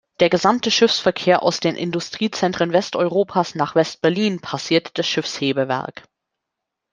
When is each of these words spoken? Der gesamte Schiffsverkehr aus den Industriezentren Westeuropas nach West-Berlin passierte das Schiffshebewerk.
Der 0.19 0.31
gesamte 0.31 0.71
Schiffsverkehr 0.71 1.43
aus 1.43 1.59
den 1.59 1.75
Industriezentren 1.75 2.73
Westeuropas 2.73 3.53
nach 3.53 3.75
West-Berlin 3.75 4.39
passierte 4.41 4.89
das 4.95 5.05
Schiffshebewerk. 5.05 6.07